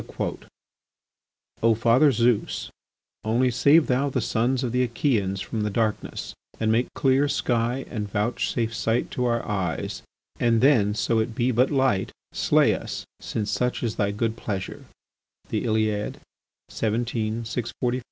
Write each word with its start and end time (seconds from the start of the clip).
O 1.61 1.75
Father 1.75 2.11
Zeus, 2.11 2.71
only 3.23 3.51
save 3.51 3.85
thou 3.85 4.09
the 4.09 4.19
sons 4.19 4.63
of 4.63 4.71
the 4.71 4.81
Acheans 4.81 5.41
from 5.43 5.61
the 5.61 5.69
darkness, 5.69 6.33
and 6.59 6.71
make 6.71 6.87
clear 6.95 7.27
sky 7.27 7.85
and 7.87 8.09
vouchsafe 8.09 8.73
sight 8.73 9.11
to 9.11 9.25
our 9.25 9.47
eyes, 9.47 10.01
and 10.39 10.59
then, 10.59 10.95
so 10.95 11.19
it 11.19 11.35
be 11.35 11.51
but 11.51 11.69
light, 11.69 12.11
slay 12.33 12.73
us, 12.73 13.05
since 13.19 13.51
such 13.51 13.83
is 13.83 13.97
thy 13.97 14.09
good 14.09 14.35
pleasure. 14.35 14.85